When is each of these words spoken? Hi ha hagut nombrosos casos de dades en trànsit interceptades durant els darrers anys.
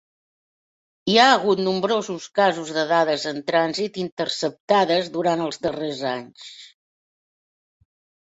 Hi 1.11 1.17
ha 1.17 1.25
hagut 1.33 1.59
nombrosos 1.65 2.23
casos 2.39 2.71
de 2.77 2.85
dades 2.91 3.25
en 3.33 3.43
trànsit 3.51 3.99
interceptades 4.05 5.11
durant 5.17 5.43
els 5.49 5.61
darrers 5.69 6.01
anys. 6.13 6.47